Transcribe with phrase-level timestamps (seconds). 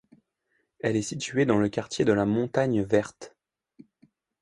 [0.79, 3.35] Elle est situé dans le quartier de la Montagne Verte.